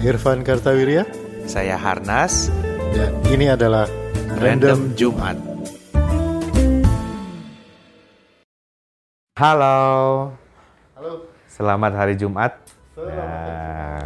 [0.00, 1.04] Irfan Kartawirya
[1.44, 2.48] Saya Harnas,
[2.96, 3.84] dan ini adalah
[4.40, 5.36] Random Jumat.
[9.36, 9.76] Halo,
[10.96, 11.28] Halo.
[11.52, 12.56] selamat hari Jumat.
[12.96, 14.00] Selamat Nah,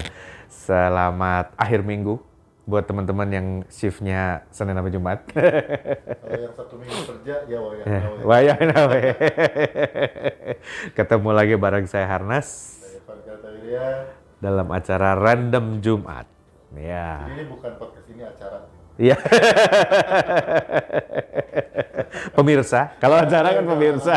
[0.50, 2.18] selamat akhir minggu
[2.66, 5.22] buat teman-teman yang shiftnya Senin sampai Jumat.
[5.30, 8.18] Kalau yang satu minggu kerja ya wayang Ya, nawe.
[8.26, 8.58] Wayang.
[10.98, 14.23] Ketemu lagi bareng saya Harnas Saya Irfan Kartawirya.
[14.44, 16.28] Dalam acara Random Jumat.
[16.76, 17.24] Ya.
[17.24, 18.68] Jadi ini bukan podcast ini acara.
[18.94, 19.16] Iya.
[22.36, 24.14] pemirsa, kalau acara kan pemirsa.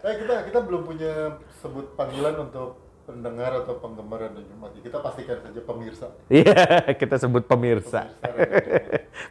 [0.00, 4.70] Nah, kita kita belum punya sebut panggilan untuk pendengar atau penggemar Random Jumat.
[4.80, 6.06] Kita pastikan saja pemirsa.
[6.32, 6.64] Iya,
[6.96, 8.10] kita sebut pemirsa.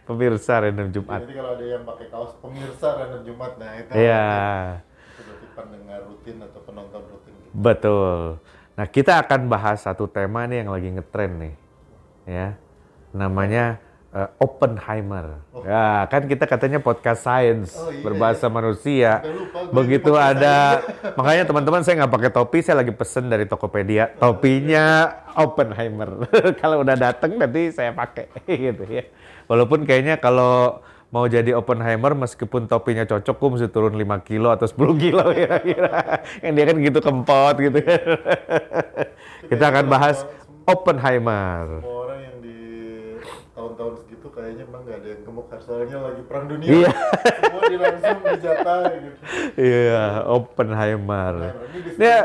[0.08, 1.19] Pemirsa Random Jumat.
[1.25, 4.27] Jadi kalau ada yang pakai kaos pemirsa Random Jumat, nah itu Iya,
[5.19, 7.33] berarti pendengar rutin atau penonton rutin.
[7.52, 8.38] betul.
[8.79, 11.53] Nah, kita akan bahas satu tema nih yang lagi ngetren nih.
[12.23, 12.55] Ya.
[13.11, 13.75] Namanya
[14.16, 15.44] eh, Oppenheimer.
[15.67, 19.19] Ya, kan kita katanya podcast science Oh, iya, berbahasa manusia.
[19.19, 20.80] Sampai lupa Begitu ada,
[21.19, 24.16] makanya teman-teman saya nggak pakai topi, saya lagi pesen dari Tokopedia.
[24.16, 26.31] Topinya Oppenheimer.
[26.63, 28.31] kalau udah dateng nanti saya pakai
[28.72, 29.03] gitu ya.
[29.52, 34.69] Walaupun kayaknya kalau mau jadi Oppenheimer meskipun topinya cocok, gue mesti turun 5 kilo atau
[34.69, 36.21] 10 kilo kira-kira.
[36.45, 37.79] Yang dia kan gitu kempot gitu.
[39.49, 40.25] Kita akan bahas
[40.69, 41.81] Oppenheimer.
[41.81, 42.57] Semua orang yang di
[43.57, 46.69] tahun-tahun segitu kayaknya emang nggak ada yang gemuk soalnya lagi perang dunia.
[46.69, 46.91] Iya.
[47.41, 49.17] Semua dilangsung dijatah gitu.
[49.57, 51.33] Iya, Oppenheimer.
[51.41, 52.17] Ini disclaimer Ya,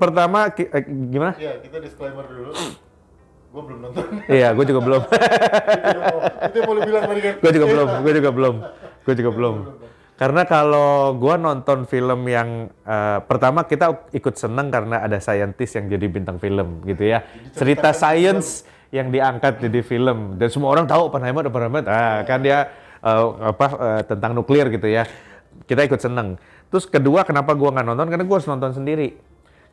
[0.00, 1.32] pertama eh, gimana?
[1.36, 2.56] Iya, kita disclaimer dulu.
[3.50, 4.04] Gue belum nonton.
[4.30, 5.02] Iya, gue juga belum.
[6.50, 7.34] itu yang mau, lu bilang tadi kan.
[7.42, 8.54] gue juga belum, gue juga belum,
[9.02, 9.56] gue juga belum.
[10.20, 15.90] Karena kalau gue nonton film yang eh, pertama kita ikut seneng karena ada saintis yang
[15.90, 17.26] jadi bintang film gitu ya.
[17.50, 18.62] Cerita sains
[18.94, 22.70] yang diangkat jadi film dan semua orang tahu Oppenheimer, Oppenheimer, ah, kan dia
[23.02, 25.08] eh, apa eh, tentang nuklir gitu ya.
[25.66, 26.38] Kita ikut seneng.
[26.70, 28.06] Terus kedua kenapa gue nggak nonton?
[28.06, 29.29] Karena gue harus nonton sendiri.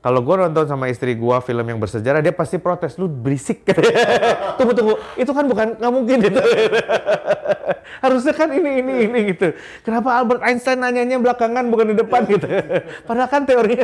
[0.08, 3.68] Kalau gue nonton sama istri gue film yang bersejarah, dia pasti protes, lu berisik.
[4.56, 6.42] tunggu, tunggu, itu kan bukan, nggak mungkin itu.
[8.08, 9.52] Harusnya kan ini, ini, ini gitu.
[9.84, 12.48] Kenapa Albert Einstein nanyanya belakangan bukan di depan gitu.
[13.12, 13.84] Padahal kan teorinya,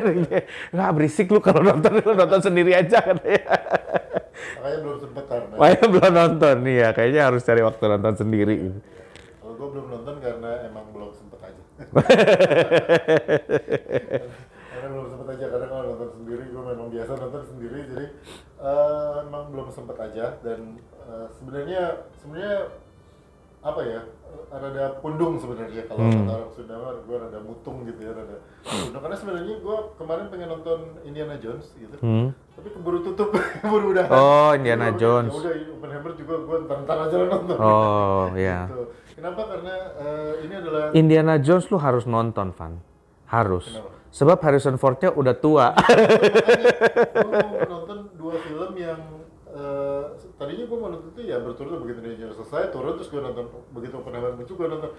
[0.71, 3.43] nggak berisik lu kalau nonton, lu nonton sendiri aja katanya.
[4.63, 5.53] Makanya belum sempet karena.
[5.59, 6.89] Makanya belum nonton, nih ya.
[6.95, 8.71] Kayaknya harus cari waktu nonton sendiri.
[9.43, 11.63] Kalau gue belum nonton karena emang belum sempet aja.
[14.83, 18.05] Karena belum sempet aja karena kalau nonton sendiri gue memang biasa nonton sendiri jadi
[18.59, 20.59] eh, emang belum sempet aja dan
[21.01, 21.81] eh, sebenarnya
[22.13, 22.55] sebenarnya
[23.61, 24.01] apa ya
[24.51, 26.11] rada pundung sebenarnya kalau Hmm.
[26.19, 30.25] kata orang Sunda mah gue rada mutung gitu ya rada pundung karena sebenarnya gue kemarin
[30.27, 32.35] pengen nonton Indiana Jones gitu Hmm.
[32.51, 33.31] tapi keburu tutup
[33.63, 35.31] keburu udah Oh, Indiana Jones.
[35.31, 38.59] ya udah Oppenheimer juga gue ntar-ntar aja lah nonton Oh, ya.
[38.67, 38.83] Gitu.
[39.13, 39.41] Kenapa?
[39.45, 42.73] Karena eh, ini adalah Indiana Jones lu harus nonton, Van.
[43.25, 43.65] Harus.
[43.69, 44.02] Kenapa?
[44.13, 45.73] Sebab Harrison Ford-nya udah tua.
[47.25, 50.03] gue mau nonton dua film yang eh,
[50.37, 53.97] tadinya gue mau nonton itu ya berturut begitu dia selesai turun terus gue nonton begitu
[53.97, 54.91] Oppenheimer muncul gue nonton.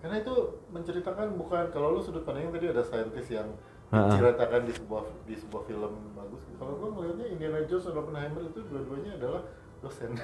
[0.00, 0.34] Karena itu
[0.72, 3.52] menceritakan bukan kalau lu sudut pandangnya tadi ada saintis yang
[3.92, 6.40] diceritakan di sebuah di sebuah film bagus.
[6.56, 9.44] Kalau gue melihatnya Indiana Jones dan Oppenheimer itu dua-duanya adalah
[9.82, 10.14] dosen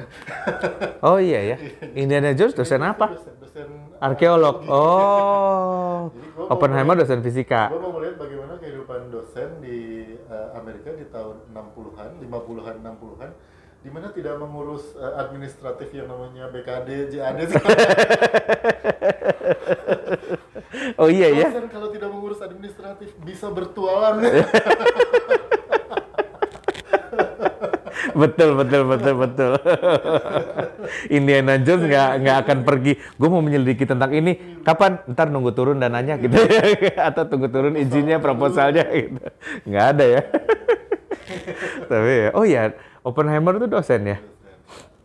[1.03, 1.57] Oh iya ya.
[1.99, 3.19] Indiana Jones dosen apa?
[3.19, 4.63] dosen, dosen Arkeolog.
[4.71, 6.15] Oh.
[6.47, 7.67] Oppenheimer dosen fisika.
[7.75, 13.31] Gue mau melihat bagaimana kehidupan dosen di eh, Amerika di tahun 60-an, 50-an, 60-an
[13.79, 17.39] di mana tidak mengurus eh, administratif yang namanya BKD, JAD
[20.99, 21.51] Oh iya ya.
[21.51, 24.23] Dosen kalau tidak mengurus administratif bisa bertualang.
[28.15, 29.53] Betul betul betul betul.
[31.09, 32.93] Indiana Jones nggak nggak akan pergi.
[33.17, 34.63] Gue mau menyelidiki tentang ini.
[34.63, 35.03] Kapan?
[35.09, 36.37] Ntar nunggu turun dananya gitu.
[37.09, 39.21] Atau tunggu turun izinnya proposalnya gitu.
[39.65, 40.23] Nggak ada ya.
[41.89, 42.63] Tapi ya, oh ya,
[43.01, 44.19] Oppenheimer itu dosen ya.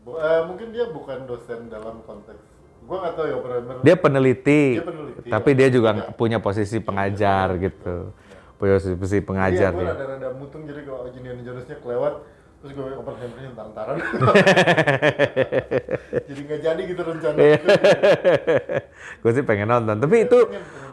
[0.03, 2.39] Eh, mungkin dia bukan dosen dalam konteks.
[2.83, 3.75] Gue nggak tahu ya Oppenheimer.
[3.81, 5.57] Dia peneliti, Dia peneliti, tapi ya.
[5.59, 6.03] dia juga Iya.
[6.15, 8.11] punya posisi pengajar gitu.
[8.55, 9.91] Punya posisi pengajar Iya, dia.
[9.91, 12.13] rada-rada mutung jadi kalau Indiana Jones-nya kelewat
[12.63, 13.99] terus gue Oppenheimer-nya ntar-ntaran.
[16.31, 17.37] jadi nggak jadi gitu rencana.
[19.19, 19.99] gue sih pengen nonton.
[19.99, 20.39] Tapi itu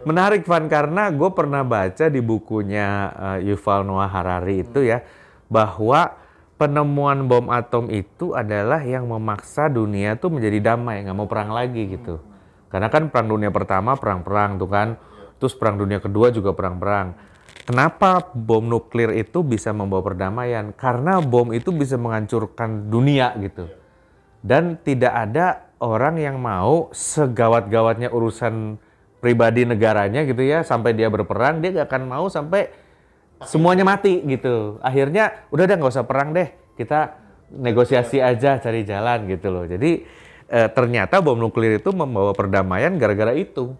[0.03, 5.07] menarik Van karena gue pernah baca di bukunya eh, Yuval Noah Harari itu ya
[5.47, 6.19] bahwa
[6.59, 11.87] penemuan bom atom itu adalah yang memaksa dunia tuh menjadi damai, nggak mau perang lagi
[11.87, 12.19] gitu.
[12.67, 14.99] Karena kan perang dunia pertama perang-perang tuh kan,
[15.39, 17.30] terus perang dunia kedua juga perang-perang.
[17.71, 20.75] Kenapa bom nuklir itu bisa membawa perdamaian?
[20.75, 23.71] Karena bom itu bisa menghancurkan dunia gitu.
[24.43, 28.75] Dan tidak ada orang yang mau segawat-gawatnya urusan
[29.23, 32.75] pribadi negaranya gitu ya sampai dia berperang dia gak akan mau sampai
[33.47, 34.83] semuanya mati gitu.
[34.83, 37.15] Akhirnya udah deh nggak usah perang deh kita
[37.55, 39.65] negosiasi aja cari jalan gitu loh.
[39.71, 40.03] Jadi
[40.51, 43.79] eh, ternyata bom nuklir itu membawa perdamaian gara-gara itu.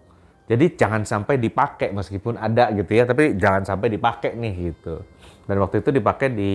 [0.51, 4.99] Jadi jangan sampai dipakai meskipun ada gitu ya, tapi jangan sampai dipakai nih gitu.
[5.47, 6.53] Dan waktu itu dipakai di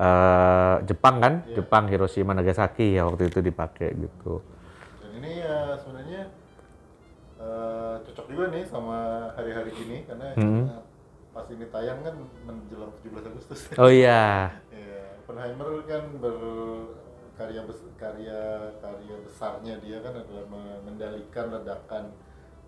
[0.00, 1.60] uh, Jepang kan, yeah.
[1.60, 4.40] Jepang Hiroshima Nagasaki ya waktu itu dipakai gitu.
[5.04, 6.32] Dan ini ya sebenarnya
[7.36, 10.64] uh, cocok juga nih sama hari-hari gini karena hmm.
[11.36, 12.14] pas ini tayang kan
[12.48, 13.60] menjelang 17 Agustus.
[13.76, 14.48] Oh iya.
[14.72, 15.20] yeah.
[15.20, 22.04] Oppenheimer kan berkarya bes karya karya besarnya dia kan adalah mengendalikan ledakan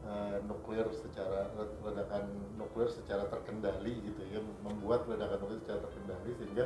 [0.07, 1.51] uh, nuklir secara
[1.83, 6.65] ledakan nuklir secara terkendali gitu ya membuat ledakan nuklir secara terkendali sehingga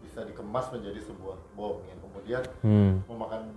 [0.00, 2.92] bisa dikemas menjadi sebuah bom yang kemudian hmm.
[3.06, 3.52] memakan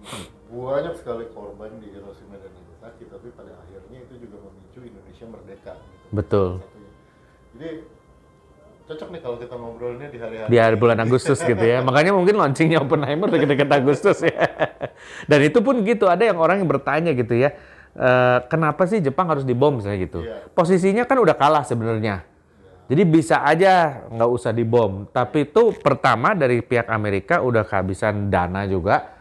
[0.52, 5.74] banyak sekali korban di Hiroshima dan Nagasaki tapi pada akhirnya itu juga memicu Indonesia merdeka
[5.80, 6.08] gitu.
[6.12, 6.50] betul
[7.56, 7.70] jadi
[8.84, 12.36] cocok nih kalau kita ngobrolnya di hari-hari di hari bulan Agustus gitu ya makanya mungkin
[12.36, 14.36] launchingnya Oppenheimer dekat-dekat Agustus ya
[15.32, 17.56] dan itu pun gitu ada yang orang yang bertanya gitu ya
[17.98, 20.19] uh, kenapa sih Jepang harus dibom misalnya gitu.
[20.25, 20.50] Yeah.
[20.54, 22.25] Posisinya kan udah kalah sebenarnya.
[22.25, 22.31] Yeah.
[22.94, 25.10] Jadi bisa aja nggak usah dibom.
[25.10, 29.13] Tapi itu pertama dari pihak Amerika udah kehabisan dana juga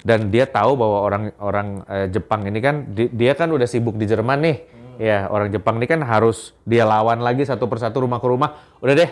[0.00, 4.08] dan dia tahu bahwa orang-orang uh, Jepang ini kan di, dia kan udah sibuk di
[4.08, 4.56] Jerman nih.
[4.56, 4.96] Hmm.
[5.00, 8.60] Ya, orang Jepang ini kan harus dia lawan lagi satu persatu rumah ke rumah.
[8.80, 9.10] Udah deh,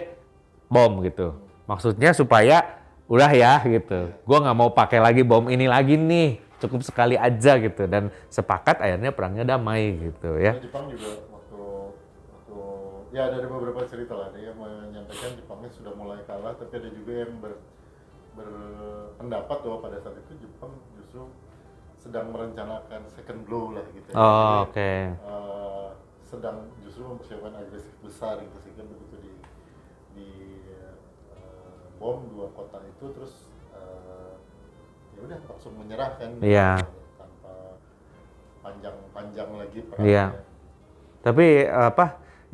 [0.69, 1.37] bom gitu.
[1.69, 4.13] Maksudnya supaya udah ya gitu.
[4.25, 8.83] Gua nggak mau pakai lagi bom ini lagi nih cukup sekali aja gitu dan sepakat
[8.83, 10.59] akhirnya perangnya damai gitu ya.
[10.59, 11.63] Jepang juga waktu
[12.35, 12.59] waktu
[13.15, 17.13] ya ada beberapa cerita lah ada yang menyampaikan Jepangnya sudah mulai kalah tapi ada juga
[17.15, 17.63] yang ber,
[18.35, 21.31] berpendapat bahwa pada saat itu Jepang justru
[21.99, 24.09] sedang merencanakan second blow lah gitu.
[24.11, 24.17] Ya.
[24.19, 24.75] Oh oke.
[24.75, 24.99] Okay.
[25.23, 25.89] Uh, eh,
[26.23, 29.35] sedang justru mempersiapkan agresif besar gitu sehingga begitu di
[30.15, 30.29] di
[31.35, 33.49] uh, bom dua kota itu terus
[35.19, 36.71] ya udah langsung menyerah kan iya
[37.19, 37.53] tanpa
[38.63, 40.25] panjang-panjang lagi perangnya iya
[41.27, 42.05] tapi apa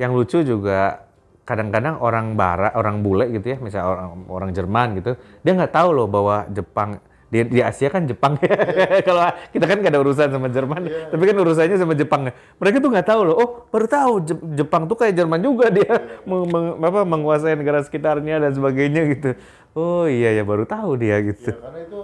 [0.01, 1.05] yang lucu juga
[1.45, 5.13] kadang-kadang orang barat orang bule gitu ya misalnya orang orang Jerman gitu
[5.45, 6.97] dia nggak tahu loh bahwa Jepang
[7.35, 8.53] di, di Asia kan Jepang ya.
[8.53, 9.01] Yeah.
[9.07, 11.09] Kalau kita kan gak ada urusan sama Jerman, yeah.
[11.09, 12.21] tapi kan urusannya sama Jepang.
[12.31, 13.35] Mereka tuh nggak tahu loh.
[13.35, 14.13] Oh, baru tahu
[14.55, 15.99] Jepang tuh kayak Jerman juga dia yeah.
[16.29, 19.29] meng, meng, apa, menguasai negara sekitarnya dan sebagainya gitu.
[19.75, 21.51] Oh iya ya baru tahu dia gitu.
[21.51, 22.01] Yeah, karena itu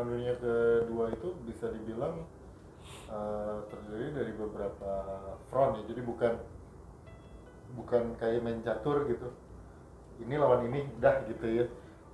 [0.00, 2.24] perang dunia kedua itu bisa dibilang
[3.12, 4.92] uh, terdiri dari beberapa
[5.52, 5.92] front ya.
[5.92, 6.32] Jadi bukan
[7.76, 9.28] bukan kayak main catur gitu.
[10.24, 11.64] Ini lawan ini dah gitu ya.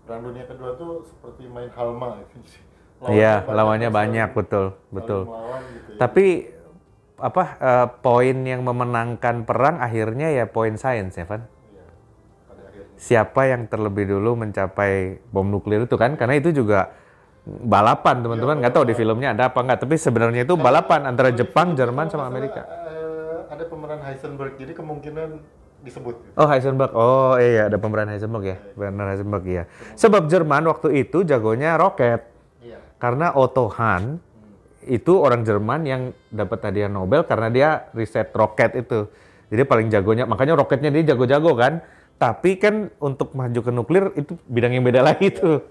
[0.03, 2.59] Perang dunia kedua tuh seperti main halma gitu.
[2.97, 5.29] Iya lawannya banyak betul betul.
[5.29, 5.99] gitu ya.
[6.01, 6.49] tapi
[7.21, 11.45] apa uh, poin yang memenangkan perang akhirnya ya poin sains ya Van?
[11.45, 11.85] Iya,
[12.97, 16.17] siapa yang terlebih dulu mencapai bom nuklir itu kan?
[16.17, 16.97] Karena itu juga
[17.47, 21.79] balapan teman-teman nggak tahu di filmnya ada apa nggak tapi sebenarnya itu balapan antara Jepang,
[21.79, 22.67] Jerman sama Amerika.
[22.67, 25.39] Uh, ada pemeran Heisenberg jadi kemungkinan
[25.87, 26.35] disebut.
[26.35, 29.65] Oh Heisenberg, oh iya ada pemeran Heisenberg ya, Werner Heisenberg ya.
[29.95, 32.27] Sebab Jerman waktu itu jagonya roket,
[32.67, 32.83] iya.
[32.99, 34.91] karena Otto Hahn hmm.
[34.91, 36.03] itu orang Jerman yang
[36.35, 39.07] dapat hadiah Nobel karena dia riset roket itu.
[39.47, 41.79] Jadi paling jagonya, makanya roketnya dia jago-jago kan.
[42.17, 45.63] Tapi kan untuk maju ke nuklir itu bidang yang beda lagi tuh,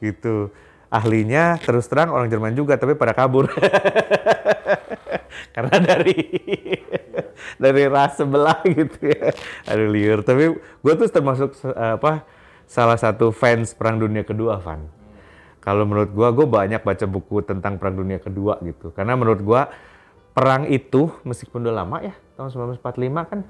[0.00, 0.50] gitu
[0.90, 3.46] ahlinya terus terang orang Jerman juga tapi pada kabur.
[5.54, 6.18] Karena dari
[7.56, 9.30] dari ras sebelah gitu ya.
[9.70, 10.26] Aduh liur.
[10.26, 12.26] Tapi gue tuh termasuk apa
[12.66, 14.82] salah satu fans perang dunia kedua Van.
[15.62, 18.90] Kalau menurut gue gue banyak baca buku tentang perang dunia kedua gitu.
[18.90, 19.62] Karena menurut gue
[20.34, 23.40] perang itu meskipun udah lama ya tahun 1945 kan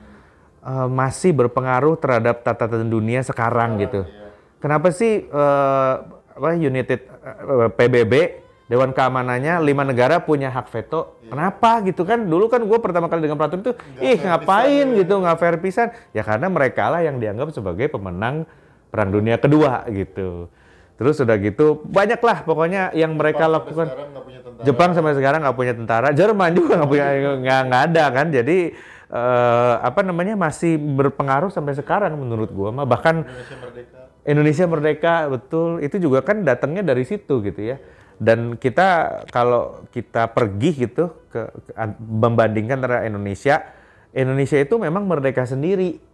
[0.65, 4.09] uh, masih berpengaruh terhadap tata tata dunia sekarang gitu.
[4.09, 4.29] Iya.
[4.61, 8.15] kenapa sih uh, apa United uh, eh, PBB
[8.71, 11.19] Dewan Keamanannya lima negara punya hak veto.
[11.27, 11.35] Iya.
[11.35, 12.23] Kenapa gitu kan?
[12.23, 15.91] Dulu kan gue pertama kali dengan peraturan itu, ih ngapain pisan, gitu, nggak fair pisan.
[16.15, 18.47] Ya karena mereka lah yang dianggap sebagai pemenang
[18.95, 20.47] Perang Dunia Kedua gitu.
[20.95, 23.91] Terus udah gitu banyaklah pokoknya yang mereka lakukan.
[24.63, 27.07] Jepang sampai sekarang nggak punya tentara, Jerman juga nggak punya
[27.43, 28.27] nggak nggak ada kan.
[28.31, 28.59] Jadi
[29.11, 35.29] uh, apa namanya masih berpengaruh sampai sekarang menurut gue mah bahkan Indonesia merdeka Indonesia merdeka
[35.29, 37.81] betul itu juga kan datangnya dari situ gitu ya
[38.21, 43.65] dan kita kalau kita pergi gitu ke, ke membandingkan antara Indonesia
[44.13, 46.11] Indonesia itu memang merdeka sendiri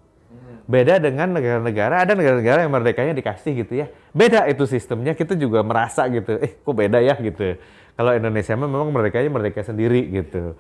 [0.67, 3.87] Beda dengan negara-negara, ada negara-negara yang merdekanya dikasih gitu ya.
[4.11, 7.55] Beda itu sistemnya, kita juga merasa gitu, eh kok beda ya gitu.
[7.95, 10.59] Kalau Indonesia memang merdekanya merdeka sendiri gitu.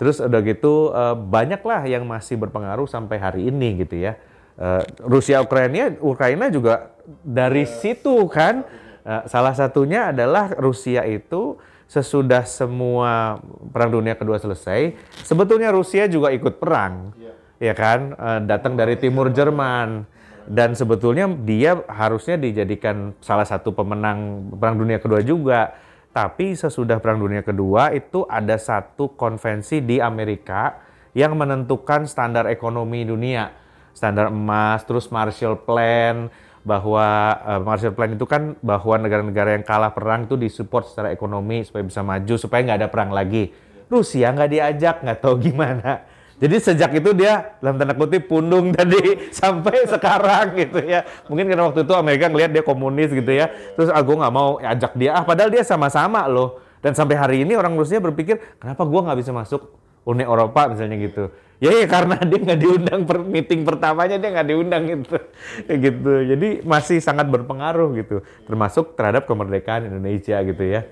[0.00, 4.16] Terus udah gitu uh, banyaklah yang masih berpengaruh sampai hari ini gitu ya.
[4.62, 6.94] Uh, Rusia Ukraina Ukraina juga
[7.26, 8.62] dari situ kan.
[9.02, 11.58] Uh, salah satunya adalah Rusia itu
[11.90, 13.42] sesudah semua
[13.74, 14.94] perang dunia kedua selesai,
[15.26, 17.10] sebetulnya Rusia juga ikut perang.
[17.18, 18.18] Yeah ya kan?
[18.18, 20.10] Uh, datang dari timur Jerman.
[20.42, 25.70] Dan sebetulnya dia harusnya dijadikan salah satu pemenang perang dunia kedua juga.
[26.10, 30.82] Tapi sesudah perang dunia kedua itu ada satu konvensi di Amerika
[31.14, 33.61] yang menentukan standar ekonomi dunia
[33.92, 36.28] standar emas terus Marshall Plan
[36.66, 37.06] bahwa
[37.46, 41.86] uh, Marshall Plan itu kan bahwa negara-negara yang kalah perang itu disupport secara ekonomi supaya
[41.86, 43.52] bisa maju supaya nggak ada perang lagi
[43.86, 46.06] Rusia nggak diajak nggak tahu gimana
[46.42, 48.98] jadi sejak itu dia dalam tanda kutip pundung tadi
[49.38, 51.06] sampai sekarang gitu ya.
[51.30, 53.46] Mungkin karena waktu itu Amerika ngelihat dia komunis gitu ya.
[53.78, 55.14] Terus ah gue nggak mau ajak dia.
[55.14, 56.58] Ah padahal dia sama-sama loh.
[56.82, 59.70] Dan sampai hari ini orang Rusia berpikir kenapa gue nggak bisa masuk
[60.02, 61.30] Uni Eropa misalnya gitu.
[61.62, 65.14] Ya ya karena dia nggak diundang per meeting pertamanya dia nggak diundang gitu.
[65.86, 66.12] Gitu.
[66.34, 68.26] Jadi masih sangat berpengaruh gitu.
[68.50, 70.82] Termasuk terhadap kemerdekaan Indonesia gitu ya.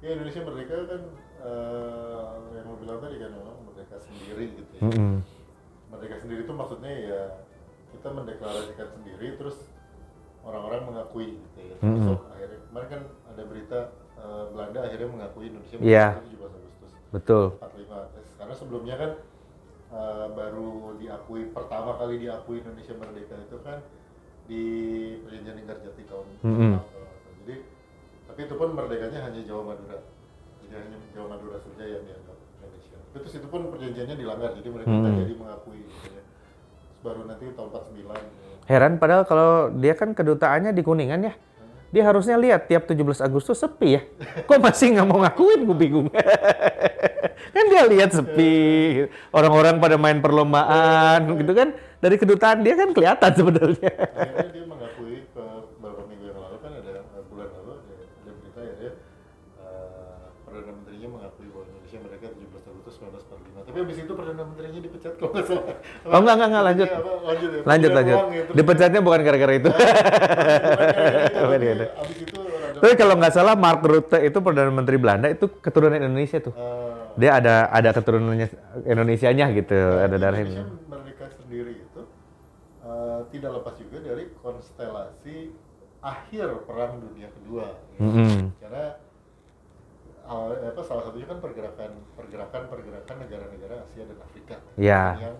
[0.00, 1.02] Ya Indonesia merdeka kan
[1.44, 3.36] uh, yang lo bilang tadi kan
[4.00, 4.80] sendiri gitu ya.
[4.80, 5.14] Mm -hmm.
[5.92, 7.20] Merdeka sendiri itu maksudnya ya
[7.92, 9.56] kita mendeklarasikan sendiri terus
[10.40, 11.76] orang-orang mengakui gitu ya.
[11.84, 12.16] Mm -hmm.
[12.32, 13.02] akhirnya kemarin kan
[13.34, 13.78] ada berita
[14.20, 16.16] uh, Belanda akhirnya mengakui Indonesia yeah.
[16.24, 16.90] 17 Agustus.
[17.12, 17.44] Betul.
[17.60, 18.40] 45.
[18.40, 19.10] Karena sebelumnya kan
[19.92, 23.78] uh, baru diakui pertama kali diakui Indonesia merdeka itu kan
[24.46, 24.62] di
[25.26, 26.74] Perjanjian Linggarjati tahun mm -hmm.
[27.42, 27.54] Jadi
[28.26, 30.02] tapi itu pun merdekanya hanya Jawa Madura.
[30.62, 32.36] Jadi hanya Jawa Madura saja yang dianggap
[33.16, 35.16] terus itu pun perjanjiannya dilanggar jadi mereka hmm.
[35.24, 36.22] jadi mengakui gitu ya.
[37.00, 38.46] baru nanti tahun 49 gitu.
[38.68, 41.34] heran padahal kalau dia kan kedutaannya di Kuningan ya
[41.94, 44.02] dia harusnya lihat tiap 17 Agustus sepi ya.
[44.42, 45.64] Kok masih nggak mau ngakuin?
[45.64, 46.10] Gue bingung.
[47.56, 48.56] kan dia lihat sepi.
[49.32, 51.72] Orang-orang pada main perlombaan gitu kan.
[51.96, 53.90] Dari kedutaan dia kan kelihatan sebenarnya.
[54.12, 55.44] Akhirnya dia mengakui ke
[55.80, 56.92] beberapa minggu yang lalu kan ada
[57.32, 58.92] bulan lalu ada, ada berita ya dia
[59.64, 62.56] uh, perdana menterinya mengakui bahwa Indonesia mereka 17
[63.66, 65.76] tapi habis itu perdana menterinya dipecat kalau nggak salah.
[66.06, 66.88] Oh enggak enggak enggak lanjut.
[66.88, 67.60] Ya, lanjut ya.
[67.66, 68.18] Lanjut lanjut.
[68.32, 68.50] gitu.
[68.56, 69.70] Dipecatnya bukan gara-gara itu.
[71.36, 72.45] Habis itu
[72.82, 76.52] Tapi kalau nggak salah Mark Rutte itu perdana menteri Belanda itu keturunan Indonesia tuh.
[76.52, 78.48] Uh, Dia ada ada keturunannya
[78.84, 80.68] Indonesianya gitu, nah, ada darahnya.
[80.88, 82.02] Mereka sendiri itu
[82.84, 85.54] uh, tidak lepas juga dari konstelasi
[86.04, 87.72] akhir perang dunia kedua.
[87.96, 88.04] Gitu.
[88.04, 88.40] Mm -hmm.
[88.60, 88.84] Karena
[90.26, 95.14] awal, apa salah satunya kan pergerakan pergerakan pergerakan negara-negara Asia dan Afrika yeah.
[95.22, 95.36] yang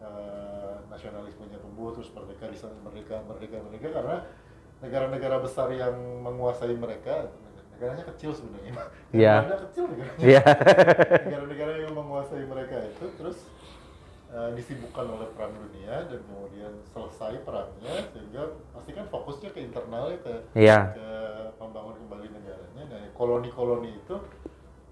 [0.00, 4.16] uh, nasionalismenya tumbuh terus merdeka di sana merdeka merdeka merdeka karena
[4.80, 5.94] negara-negara besar yang
[6.24, 7.28] menguasai mereka
[7.76, 8.72] negaranya kecil sebenarnya
[9.16, 9.40] yeah.
[9.44, 10.44] negara kecil negaranya yeah.
[11.28, 13.38] negara-negara yang menguasai mereka itu terus
[14.32, 18.42] uh, disibukkan oleh perang dunia dan kemudian selesai perangnya sehingga
[18.76, 20.92] pasti kan fokusnya ke internalnya ke, yeah.
[20.92, 21.08] ke
[21.56, 24.16] membangun kembali negaranya nah koloni-koloni itu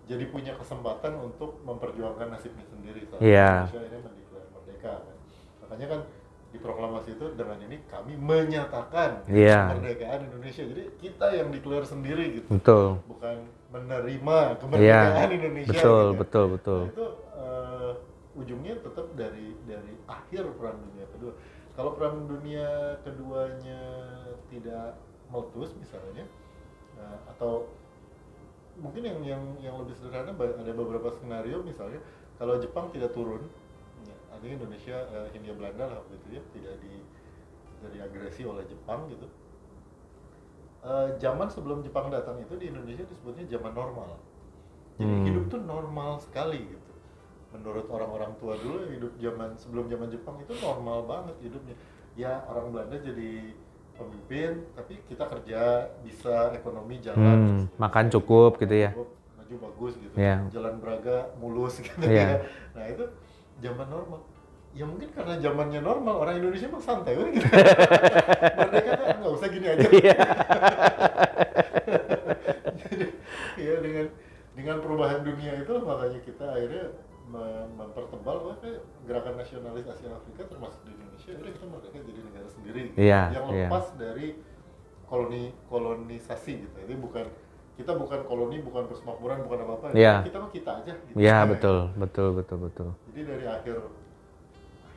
[0.09, 3.69] jadi punya kesempatan untuk memperjuangkan nasibnya sendiri yeah.
[3.69, 5.17] Indonesia ini mendeklarasi merdeka kan
[5.65, 6.01] makanya kan
[6.49, 9.69] di proklamasi itu dengan ini kami menyatakan yeah.
[9.69, 15.37] kemerdekaan Indonesia jadi kita yang declare sendiri gitu betul bukan menerima kemerdekaan yeah.
[15.37, 16.21] Indonesia betul gitu.
[16.25, 17.93] betul betul nah, itu uh,
[18.41, 21.33] ujungnya tetap dari dari akhir perang dunia kedua
[21.77, 23.81] kalau perang dunia keduanya
[24.49, 24.97] tidak
[25.29, 26.25] meletus misalnya
[26.97, 27.69] uh, atau
[28.81, 32.01] mungkin yang yang yang lebih sederhana ada beberapa skenario misalnya
[32.41, 33.45] kalau Jepang tidak turun
[34.33, 36.93] artinya Indonesia uh, Hindia Belanda lah begitu ya tidak di
[37.79, 39.27] dari agresi oleh Jepang gitu.
[40.79, 44.19] Uh, zaman sebelum Jepang datang itu di Indonesia disebutnya zaman normal.
[44.99, 45.27] Jadi hmm.
[45.31, 46.93] hidup tuh normal sekali gitu.
[47.55, 51.75] Menurut orang-orang tua dulu hidup zaman sebelum zaman Jepang itu normal banget hidupnya.
[52.19, 53.55] Ya orang Belanda jadi
[53.99, 57.19] pemimpin tapi kita kerja bisa ekonomi jalan.
[57.19, 58.91] Hmm, makan cukup gitu ya.
[58.95, 60.15] Cukup, maju bagus gitu.
[60.15, 60.47] Yeah.
[60.55, 62.39] jalan Braga mulus gitu yeah.
[62.39, 62.79] ya.
[62.79, 63.05] Nah itu
[63.59, 64.21] zaman normal
[64.77, 67.49] ya mungkin karena zamannya normal orang Indonesia mah santai kan gitu
[68.69, 70.17] mereka kan nggak usah gini aja iya.
[72.77, 73.07] jadi
[73.67, 74.07] ya dengan
[74.55, 76.85] dengan perubahan dunia itu makanya kita akhirnya
[77.77, 78.57] mempertebal bahwa
[79.05, 82.97] gerakan nasionalis Asia Afrika termasuk di Indonesia udah kita merdeka jadi negara sendiri gitu.
[82.97, 83.69] yeah, yang iya.
[83.69, 83.99] lepas yeah.
[84.01, 84.29] dari
[85.09, 87.27] koloni kolonisasi gitu jadi bukan
[87.79, 90.19] kita bukan koloni bukan persemakmuran bukan apa apa yeah.
[90.27, 91.15] kita mah kita aja gitu.
[91.15, 93.77] Iya yeah, betul betul betul betul jadi dari akhir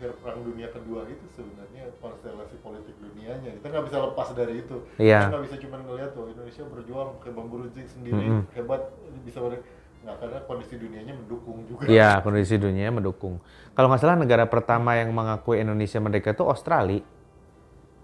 [0.01, 4.77] akhir perang dunia kedua itu sebenarnya konstelasi politik dunianya kita nggak bisa lepas dari itu
[4.97, 5.29] Iya.
[5.29, 8.41] kita nggak bisa cuma ngelihat tuh Indonesia berjuang pakai bambu runcing sendiri Mm-mm.
[8.57, 8.81] hebat
[9.21, 9.61] bisa ber-
[10.01, 13.37] nggak karena kondisi dunianya mendukung juga Iya, kondisi dunia mendukung.
[13.77, 17.05] Kalau nggak salah negara pertama yang mengakui Indonesia merdeka itu Australia.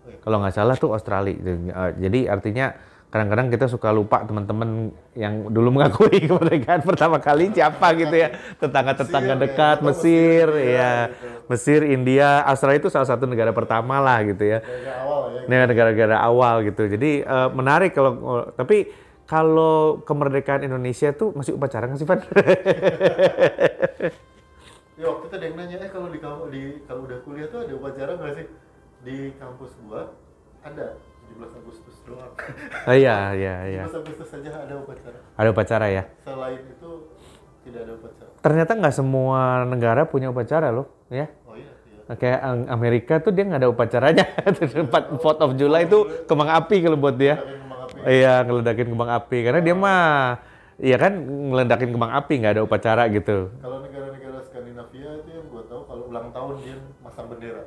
[0.05, 0.21] Iya.
[0.21, 1.33] Kalau nggak salah tuh Australia.
[1.33, 2.77] Eh, Jadi artinya
[3.07, 8.35] kadang-kadang kita suka lupa teman-teman yang dulu mengakui kemerdekaan pertama kali siapa gitu ya.
[8.59, 10.91] Tetangga-tetangga dekat, ya, atau Mesir, Mesir, India, ya.
[11.07, 11.27] gitu.
[11.47, 14.59] Mesir, India, Australia itu salah satu negara pertama lah gitu ya.
[15.03, 16.85] awal ya negara-negara awal gitu.
[16.85, 18.91] Jadi eh, menarik kalau tapi
[19.27, 22.19] kalau kemerdekaan Indonesia tuh masih upacara nggak sih, Van?
[24.97, 26.17] ya waktu itu ada yang nanya eh kalau di
[26.49, 28.47] di kalau udah kuliah tuh ada upacara nggak sih
[29.05, 30.09] di kampus gua
[30.65, 30.97] ada
[31.29, 32.33] 17 Agustus doang
[32.85, 33.83] Oh iya, iya, iya.
[33.85, 36.03] 17 Agustus saja ada upacara Ada upacara ya.
[36.21, 36.89] selain itu
[37.63, 41.27] tidak ada upacara Ternyata nggak semua negara punya upacara loh, ya.
[41.43, 41.71] oh iya
[42.07, 44.23] iya Kayak Amerika tuh dia nggak ada upacaranya.
[44.87, 47.35] Empat Fourth of July itu kembang api kalau buat dia.
[48.01, 49.37] Iya, ngeledakin kembang api.
[49.43, 50.39] Karena dia mah,
[50.79, 53.51] iya kan ngeledakin kembang api nggak ada upacara gitu.
[53.57, 57.65] kalau negara-negara Skandinavia itu yang gua tahu kalau ulang tahun dia masang bendera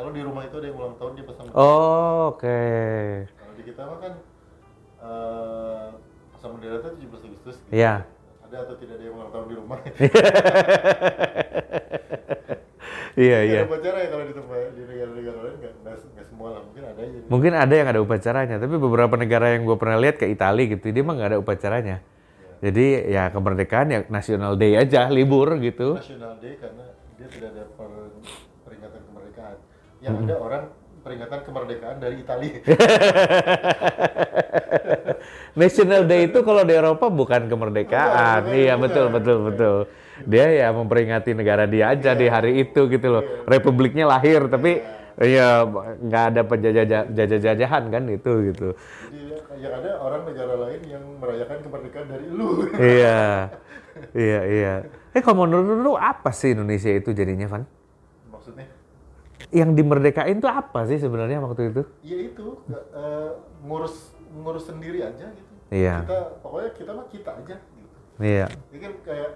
[0.00, 2.60] kalau di rumah itu ada yang ulang tahun dia pasang bendera Oh, oke.
[3.30, 4.12] kalau di kita mah kan
[5.00, 5.86] eh
[6.32, 7.70] pasang bendera itu 17 Agustus gitu.
[7.70, 7.94] Iya.
[8.42, 9.78] ada atau tidak ada yang ulang tahun di rumah
[13.16, 13.60] Iya, iya.
[13.60, 17.00] ada upacara ya kalau di tempat di negara-negara lain nggak nggak semua lah mungkin ada
[17.02, 17.18] aja.
[17.26, 20.88] Mungkin ada yang ada upacaranya, tapi beberapa negara yang gue pernah lihat ke Italia gitu,
[20.88, 21.96] dia mah nggak ada upacaranya.
[22.62, 25.98] Jadi ya kemerdekaan ya National Day aja, libur gitu.
[25.98, 26.86] National Day karena
[27.18, 27.62] dia tidak ada
[30.00, 30.62] Yang ada orang
[31.00, 32.60] peringatan kemerdekaan dari Italia.
[35.60, 38.48] National Day itu kalau di Eropa bukan kemerdekaan.
[38.48, 39.76] Bukan, iya betul betul betul.
[40.28, 43.22] Dia ya memperingati negara dia aja di hari itu gitu loh.
[43.48, 44.80] Republiknya lahir tapi
[45.20, 45.68] ya
[46.00, 48.68] nggak ada penjajah-jajahan kan itu gitu.
[49.10, 49.20] Jadi
[49.60, 52.48] yang ada orang negara lain yang merayakan kemerdekaan dari lu.
[52.96, 53.52] iya.
[54.16, 54.74] Iya iya.
[55.12, 57.66] Eh kalau menurut lu apa sih Indonesia itu jadinya Van?
[58.30, 58.79] Maksudnya?
[59.50, 61.82] Yang dimerdekain tuh apa sih sebenarnya waktu itu?
[62.06, 63.30] Ya itu eh,
[63.66, 65.52] ngurus ngurus sendiri aja gitu.
[65.74, 66.06] Iya.
[66.06, 67.96] Kita pokoknya kita mah kita aja gitu.
[68.22, 68.46] Iya.
[68.70, 69.30] Ini kan kayak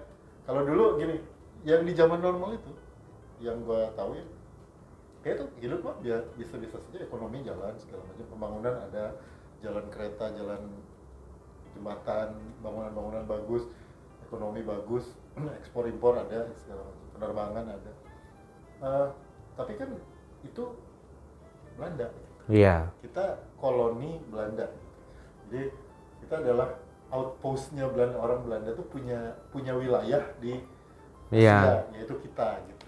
[0.45, 1.17] kalau dulu gini,
[1.65, 2.71] yang di zaman normal itu,
[3.41, 4.25] yang gua tahu ya,
[5.25, 5.97] kayak tuh hidup mah
[6.37, 9.17] bisa-bisa saja ekonomi jalan segala macam pembangunan ada
[9.65, 10.61] jalan kereta, jalan
[11.73, 13.65] jembatan, bangunan-bangunan bagus,
[14.29, 15.11] ekonomi bagus,
[15.59, 17.91] ekspor impor ada segala macam, penerbangan ada.
[18.85, 19.07] Eh,
[19.55, 19.89] tapi kan
[20.43, 20.63] itu
[21.75, 22.07] Belanda.
[22.47, 22.91] Iya.
[23.01, 24.69] Kita koloni Belanda.
[25.47, 25.73] Jadi
[26.23, 26.69] kita adalah
[27.09, 30.61] outpostnya Belanda orang Belanda tuh punya punya wilayah di
[31.33, 31.57] Iya.
[31.57, 32.85] Asia, yaitu kita gitu.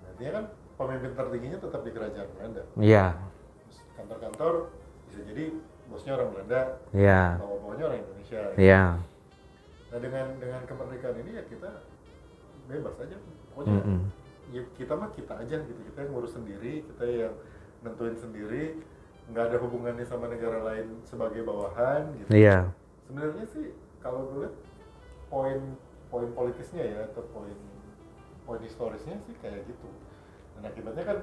[0.00, 0.44] Nah, dia kan
[0.80, 2.62] pemimpin tertingginya tetap di kerajaan Belanda.
[2.80, 3.06] Iya.
[3.68, 4.52] Terus Kantor-kantor
[5.12, 5.44] bisa jadi
[5.92, 6.60] bosnya orang Belanda,
[6.96, 7.36] Iya.
[7.36, 8.40] bawah-bawahnya orang Indonesia.
[8.56, 8.82] Iya.
[9.90, 11.70] Nah dengan dengan kemerdekaan ini ya kita
[12.64, 13.16] bebas aja.
[13.52, 14.00] Pokoknya Mm-mm.
[14.50, 15.80] Ya kita mah kita aja gitu.
[15.90, 17.34] Kita yang ngurus sendiri, kita yang
[17.80, 18.76] nentuin sendiri,
[19.30, 22.30] nggak ada hubungannya sama negara lain sebagai bawahan gitu.
[22.34, 22.74] Iya.
[23.06, 24.56] Sebenarnya sih kalau gue lihat
[25.30, 25.60] poin
[26.10, 27.54] poin politisnya ya atau poin
[28.42, 29.88] poin historisnya sih kayak gitu.
[30.58, 31.18] Dan akibatnya kan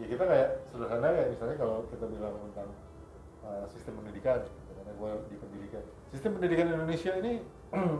[0.00, 2.68] ya kita kayak sederhana kayak misalnya kalau kita bilang tentang
[3.44, 5.84] uh, sistem pendidikan, gitu, karena gue di pendidikan.
[6.12, 7.32] Sistem pendidikan Indonesia ini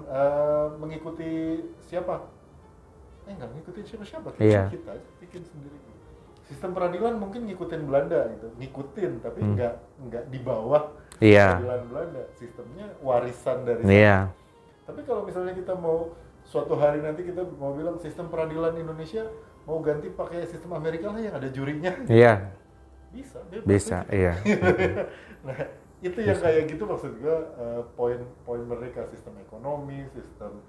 [0.09, 2.36] uh, mengikuti siapa?
[3.27, 4.63] Eh nggak ngikutin siapa-siapa, kita, Iya.
[4.71, 5.79] kita aja bikin sendiri.
[6.47, 9.59] Sistem peradilan mungkin ngikutin Belanda gitu, ngikutin tapi Hmm.
[9.59, 9.75] nggak
[10.07, 11.59] nggak di bawah Iya.
[11.59, 12.23] peradilan Belanda.
[12.39, 13.91] Sistemnya warisan dari sana.
[13.93, 14.17] Iya.
[14.87, 16.15] Tapi kalau misalnya kita mau
[16.47, 19.27] suatu hari nanti kita mau bilang sistem peradilan Indonesia
[19.67, 22.55] mau ganti pakai sistem Amerika lah yang ada jurinya, Iya.
[23.11, 23.43] bisa.
[23.51, 24.07] bebas Bisa.
[24.07, 24.15] aja.
[24.15, 24.33] Iya.
[25.47, 25.59] nah
[25.99, 30.63] itu yang kayak gitu maksud gua eh, poin-poin mereka sistem ekonomi, sistem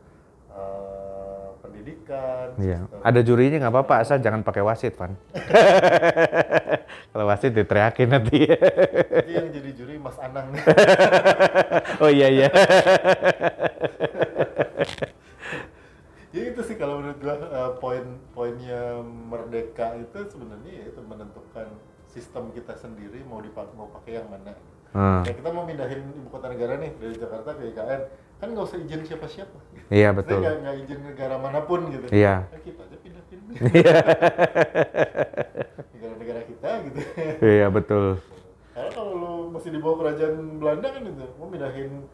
[0.57, 2.89] eh, pendidikan, Iya.
[2.89, 5.13] sistem Ada jurinya nggak apa-apa asal jangan pakai wasit, Van.
[7.13, 8.45] Kalau wasit diteriakin nanti.
[8.45, 10.61] Jadi yang jadi juri Mas Anang nih.
[12.03, 12.49] oh iya iya.
[16.35, 21.67] ya itu sih kalau menurut gua eh, poin-poinnya merdeka itu sebenarnya ya itu menentukan
[22.05, 24.53] sistem kita sendiri mau dipakai mau pakai yang mana.
[24.93, 25.25] Hmm.
[25.25, 28.01] Ya kita mau mindahin ibu kota negara nih dari Jakarta ke IKN
[28.37, 29.57] kan nggak usah izin siapa-siapa.
[29.89, 30.39] Iya betul.
[30.45, 32.05] nggak nggak izin negara mana pun gitu.
[32.13, 32.45] Iya.
[32.45, 33.95] Ya, kita aja pindah-pindah Iya.
[35.97, 36.97] negara-negara kita gitu.
[37.41, 38.05] Iya betul.
[38.77, 42.05] Karena kalau lu masih di bawah kerajaan Belanda kan itu mau mindahin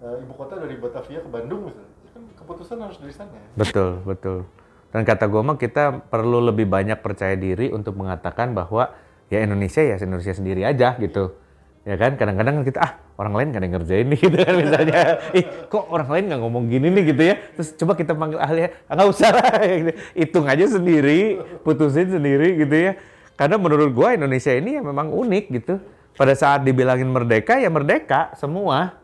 [0.00, 3.34] eh, ibu kota dari Batavia ke Bandung misalnya, ya kan keputusan harus dari sana.
[3.58, 4.46] Betul betul.
[4.90, 8.90] Dan kata gue mah kita perlu lebih banyak percaya diri untuk mengatakan bahwa
[9.30, 11.34] ya Indonesia ya Indonesia sendiri aja gitu.
[11.80, 15.00] Ya kan, kadang-kadang kita ah orang lain gak ada yang ngerjain nih gitu kan misalnya.
[15.32, 17.34] Ih kok orang lain nggak ngomong gini nih gitu ya.
[17.56, 19.48] Terus coba kita panggil ahli, ah, nggak usah lah.
[19.80, 19.92] gitu.
[20.12, 22.92] Hitung aja sendiri, putusin sendiri gitu ya.
[23.32, 25.80] Karena menurut gua Indonesia ini ya memang unik gitu.
[26.20, 29.00] Pada saat dibilangin merdeka ya merdeka semua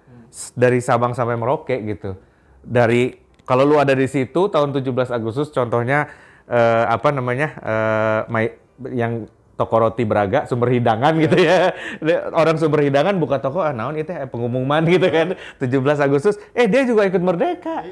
[0.53, 2.21] dari Sabang sampai Merauke gitu.
[2.61, 3.17] Dari
[3.49, 6.13] kalau lu ada di situ tahun 17 Agustus contohnya
[6.45, 7.49] eh, apa namanya
[8.37, 8.53] eh,
[8.93, 9.25] yang
[9.57, 11.73] toko roti Braga sumber hidangan gitu ya.
[12.37, 16.69] Orang sumber hidangan buka toko ah naon itu eh, pengumuman gitu kan 17 Agustus eh
[16.69, 17.83] dia juga ikut merdeka.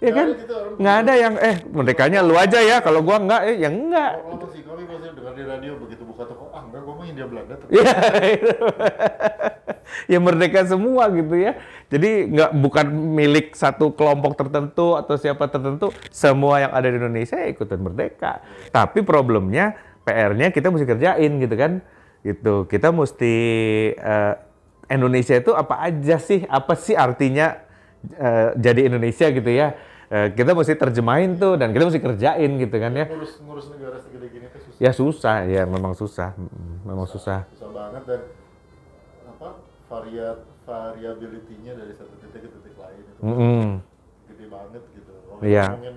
[0.00, 0.28] Ya Nggak kan?
[0.32, 4.12] gitu Nggak ada yang eh merdekanya lu aja ya kalau gua enggak eh yang enggak.
[4.24, 7.04] Oh, lama sih kami pasti dengar di radio begitu buka toko ah enggak gua mah
[7.04, 7.54] Hindia Belanda.
[7.68, 7.92] Iya.
[10.16, 11.52] ya merdeka semua gitu ya.
[11.92, 15.92] Jadi nggak bukan milik satu kelompok tertentu atau siapa tertentu.
[16.08, 18.40] Semua yang ada di Indonesia ya ikutan merdeka.
[18.72, 21.72] Tapi problemnya PR-nya kita mesti kerjain gitu kan.
[22.20, 22.54] Gitu.
[22.66, 23.34] Kita mesti
[23.94, 24.34] eh,
[24.90, 26.44] Indonesia itu apa aja sih?
[26.44, 27.60] Apa sih artinya
[28.12, 29.76] eh, jadi Indonesia gitu ya?
[30.10, 33.06] Eh, kita mesti terjemahin tuh dan kita mesti kerjain gitu kan ya.
[33.06, 34.80] Ngurus ngurus negara segede gini tuh susah.
[34.82, 37.46] Ya susah, ya memang susah, Mm, memang susah.
[37.54, 38.20] Susah banget dan
[39.30, 39.48] apa
[39.86, 43.66] variat variability-nya dari satu titik ke titik lain itu Mm-mm.
[44.28, 45.12] gede banget gitu.
[45.14, 45.64] Kalau Iya.
[45.78, 45.96] ngomongin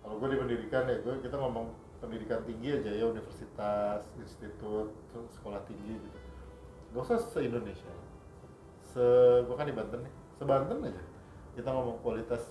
[0.00, 1.66] kalau gue di pendidikan ya gue kita ngomong
[1.98, 4.94] pendidikan tinggi aja ya universitas, institut,
[5.38, 6.18] sekolah tinggi gitu.
[6.94, 7.92] Gak usah se Indonesia.
[8.94, 9.04] Se
[9.44, 11.02] gue kan di Banten nih, se Banten aja.
[11.58, 12.42] Kita ngomong kualitas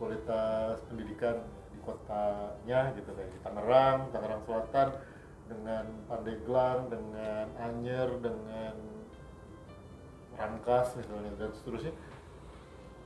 [0.00, 4.88] kualitas pendidikan di kotanya gitu kayak di Tangerang, Tangerang Selatan
[5.46, 8.74] dengan Pandeglang, dengan Anyer, dengan
[10.32, 11.92] Rangkas misalnya dan seterusnya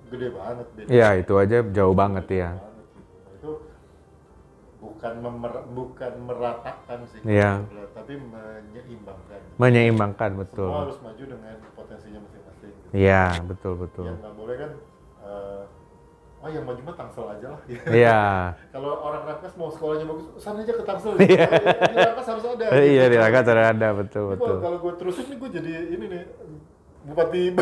[0.06, 0.88] gede banget beda.
[0.88, 2.50] Ya itu aja jauh banget ya.
[2.54, 3.18] banget gitu.
[3.34, 3.50] Itu
[4.86, 7.66] bukan memer- bukan meratakan sih, Iya.
[7.90, 9.40] tapi menyeimbangkan.
[9.56, 10.70] Menyeimbangkan Semua betul.
[10.70, 12.70] harus maju dengan potensinya masing-masing.
[12.70, 12.86] Gitu.
[12.94, 14.06] Iya betul betul.
[14.06, 14.70] Yang nggak boleh kan,
[15.20, 15.62] eh,
[16.36, 17.60] oh yang maju mah Tangsel aja lah.
[17.66, 17.82] gitu.
[17.98, 18.20] Iya.
[18.70, 21.12] Kalau orang Rangkas mau sekolahnya bagus, sana aja ke Tangsel.
[21.18, 21.46] Iya.
[21.82, 22.66] Di Rangkas harus ada.
[22.70, 23.10] Eh, Iya gitu.
[23.10, 24.46] di Rangkas ada ada betul betul.
[24.46, 26.22] Kalau, kalau gue terusin nih gue jadi ini nih
[27.06, 27.42] bupati.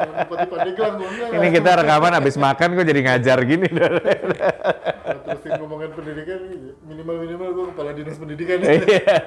[0.00, 3.66] Bupati Pandeglang enggak Ini kita rekaman habis makan kok jadi ngajar gini.
[5.26, 6.40] Terusin ngomongin pendidikan
[6.86, 8.58] minimal minimal gue kepala dinas pendidikan.
[8.62, 8.78] Iya.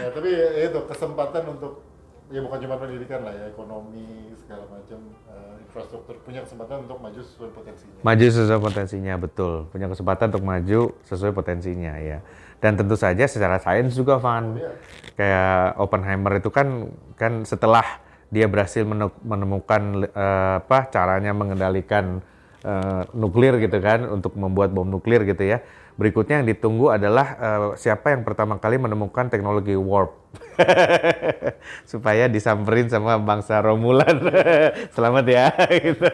[0.00, 1.84] nah tapi ya itu kesempatan untuk
[2.30, 4.98] ya bukan cuma pendidikan lah ya ekonomi segala macam
[5.34, 8.00] eh, infrastruktur punya kesempatan untuk maju sesuai potensinya.
[8.06, 9.54] Maju sesuai potensinya betul.
[9.74, 12.18] Punya kesempatan untuk maju sesuai potensinya ya.
[12.62, 14.54] Dan tentu saja secara sains juga Van.
[14.54, 14.70] Iya.
[15.18, 17.84] Kayak Oppenheimer itu kan kan setelah
[18.30, 22.22] dia berhasil mene- menemukan eh, apa caranya mengendalikan
[22.62, 25.58] eh, nuklir gitu kan untuk membuat bom nuklir gitu ya.
[26.00, 30.16] Berikutnya yang ditunggu adalah eh, siapa yang pertama kali menemukan teknologi warp
[31.92, 34.16] supaya disamperin sama bangsa Romulan.
[34.96, 35.52] Selamat ya
[35.84, 36.08] gitu.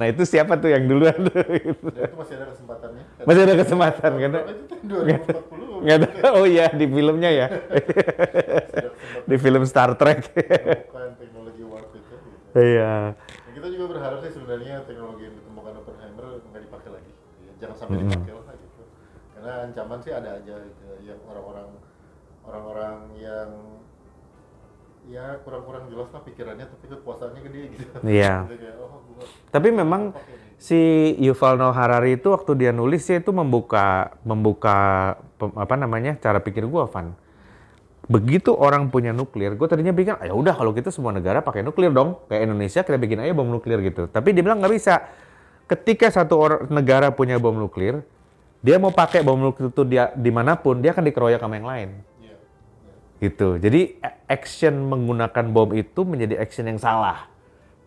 [0.00, 1.20] Nah, itu siapa tuh yang duluan
[1.52, 1.92] gitu.
[1.92, 3.04] Dan itu masih ada kesempatannya.
[3.28, 4.30] Masih ada kesempatan kan?
[4.32, 6.32] Berapa itu tahun 2040 Nggak tahu.
[6.32, 7.46] Oh iya di filmnya ya.
[7.52, 8.88] ada
[9.28, 10.32] di film Star Trek.
[10.32, 12.08] teknologi warp itu.
[12.08, 12.56] Gitu.
[12.56, 13.12] Iya.
[13.20, 17.12] Dan kita juga berharap sih sebenarnya teknologi yang ditemukan Oppenheimer nggak dipakai lagi.
[17.44, 18.45] Ya, jangan sampai dipakai lah gitu.
[19.46, 20.82] Karena ancaman sih ada aja gitu.
[21.06, 21.68] Yang orang-orang
[22.42, 23.50] orang-orang yang
[25.06, 27.86] ya kurang-kurang jelas lah pikirannya tapi kekuasaannya gede gitu.
[28.02, 28.42] Iya.
[28.50, 29.22] Gitu kayak, oh, gua
[29.54, 30.02] Tapi memang
[30.58, 34.78] si Yuval Noah Harari itu waktu dia nulis dia itu membuka membuka
[35.38, 37.14] apa namanya cara pikir gua Van.
[38.10, 41.62] Begitu orang punya nuklir, gue tadinya pikir, "Ah, ya udah kalau gitu semua negara pakai
[41.62, 44.10] nuklir dong, kayak Indonesia kita bikin aja bom nuklir gitu.
[44.10, 45.06] Tapi dia bilang nggak bisa.
[45.70, 48.02] Ketika satu orang negara punya bom nuklir,
[48.64, 51.68] dia mau pakai bom nuklir itu dia di mana pun, dia akan dikeroyok sama yang
[51.68, 51.90] lain.
[53.16, 53.56] Gitu.
[53.56, 53.96] Jadi
[54.28, 57.32] action menggunakan bom itu menjadi action yang salah.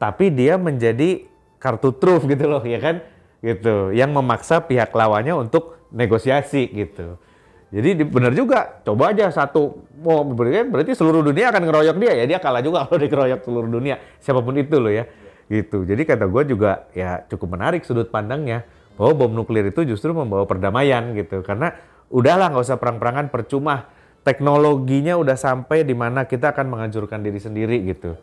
[0.01, 1.27] Tapi dia menjadi
[1.61, 3.05] kartu truf gitu loh, ya kan?
[3.43, 3.93] Gitu.
[3.93, 7.21] Yang memaksa pihak lawannya untuk negosiasi gitu.
[7.69, 12.11] Jadi di- benar juga, coba aja satu mau berarti, berarti seluruh dunia akan ngeroyok dia
[12.17, 15.05] ya, dia kalah juga kalau dikeroyok seluruh dunia, siapa pun itu loh ya.
[15.49, 15.85] Gitu.
[15.85, 18.65] Jadi kata gue juga ya cukup menarik sudut pandangnya
[18.99, 21.39] bahwa bom nuklir itu justru membawa perdamaian gitu.
[21.39, 21.71] Karena
[22.11, 23.87] udahlah nggak usah perang-perangan percuma
[24.27, 28.19] teknologinya udah sampai di mana kita akan menghancurkan diri sendiri gitu.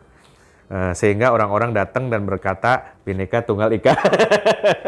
[0.66, 3.94] Eh, sehingga orang-orang datang dan berkata bineka tunggal ika.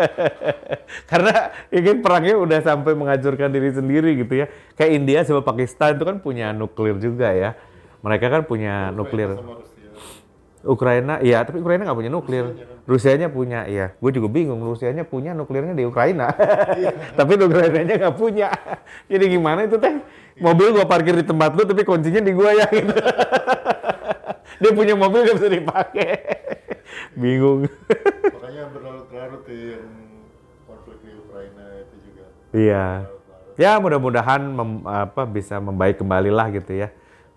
[1.11, 4.47] Karena ini perangnya udah sampai menghancurkan diri sendiri gitu ya.
[4.75, 7.55] Kayak India sama Pakistan itu kan punya nuklir juga ya.
[8.03, 9.39] Mereka kan punya nuklir.
[10.67, 12.47] Ukraina iya, tapi Ukraina nggak punya nuklir.
[12.89, 13.95] Rusianya punya, iya.
[14.01, 16.33] Gue juga bingung, Rusianya punya nuklirnya di Ukraina.
[17.19, 18.51] tapi Ukrainanya nggak punya.
[19.13, 20.03] Jadi gimana itu teh?
[20.39, 22.67] Mobil gua parkir di tempat lu, tapi kuncinya di gua ya.
[22.71, 22.95] Gitu.
[24.63, 26.11] Dia punya mobil nggak bisa dipakai.
[27.19, 27.67] bingung.
[27.67, 29.91] Makanya berlarut-larut ya yang
[30.67, 32.25] konflik di Ukraina itu juga.
[32.55, 32.87] Iya.
[33.59, 36.89] Ya mudah-mudahan mem- apa bisa membaik kembali lah gitu ya.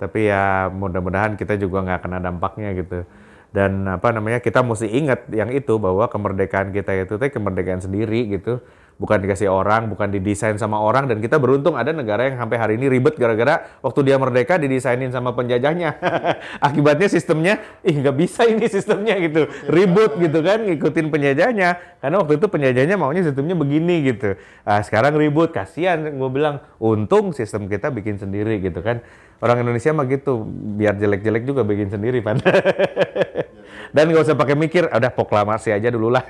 [0.02, 3.06] Tapi ya mudah-mudahan kita juga nggak kena dampaknya gitu.
[3.54, 8.34] Dan apa namanya kita mesti ingat yang itu bahwa kemerdekaan kita itu teh kemerdekaan sendiri
[8.34, 8.58] gitu.
[8.98, 12.74] Bukan dikasih orang, bukan didesain sama orang dan kita beruntung ada negara yang sampai hari
[12.78, 15.98] ini ribet gara-gara waktu dia merdeka didesainin sama penjajahnya.
[16.70, 21.91] Akibatnya sistemnya, ih nggak bisa ini sistemnya gitu, ribut gitu kan, ngikutin penjajahnya.
[22.02, 24.34] Karena waktu itu penjajahnya maunya sistemnya begini gitu.
[24.66, 29.06] Ah, sekarang ribut, kasihan gue bilang, untung sistem kita bikin sendiri gitu kan.
[29.38, 30.42] Orang Indonesia mah gitu,
[30.82, 32.42] biar jelek-jelek juga bikin sendiri pan.
[33.96, 36.24] Dan nggak usah pakai mikir, "Ah, udah proklamasi aja dulu lah.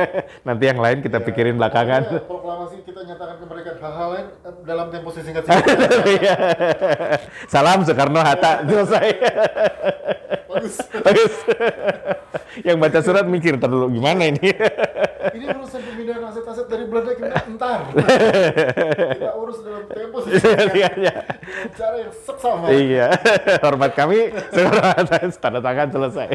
[0.46, 2.02] Nanti yang lain kita pikirin belakangan.
[2.14, 5.44] Ya, proklamasi kita nyatakan kemerdekaan hal-hal lain eh, dalam tempo singkat
[6.06, 6.34] Iya.
[7.50, 9.06] Salam Soekarno Hatta selesai.
[10.46, 10.74] Bagus.
[11.02, 11.34] Bagus.
[12.62, 14.54] Yang baca surat mikir "Ntar dulu gimana ini?
[15.34, 17.80] Ini urusan pemindahan aset-aset dari Belanda ke entar.
[19.18, 21.14] kita urus dalam tempo Iya, iya.
[21.26, 22.66] dengan cara yang seksama.
[22.70, 23.06] Iya,
[23.64, 26.28] hormat kami Hatta tanda tangan selesai.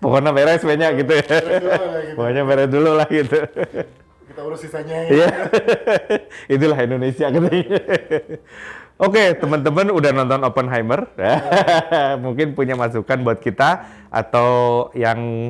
[0.00, 1.24] Pokoknya beres banyak gitu ya.
[1.24, 1.68] Gitu.
[2.16, 3.38] Pokoknya beres dulu lah gitu.
[4.30, 4.96] Kita urus sisanya.
[5.08, 5.28] Iya,
[6.54, 7.80] itulah Indonesia katanya.
[9.00, 11.08] Oke, teman-teman udah nonton Oppenheimer,
[12.20, 15.48] mungkin punya masukan buat kita atau yang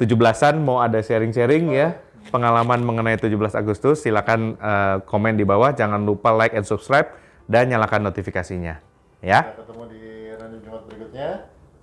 [0.00, 6.04] 17-an mau ada sharing-sharing ya pengalaman mengenai 17 Agustus, silakan eh, komen di bawah, jangan
[6.04, 7.12] lupa like and subscribe
[7.50, 8.80] dan nyalakan notifikasinya.
[9.20, 10.02] Ya, Kita ketemu di
[10.36, 11.28] random Jumat berikutnya.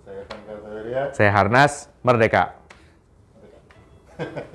[0.08, 1.02] Saya Kaltaweria.
[1.14, 2.58] saya Harnas, Merdeka.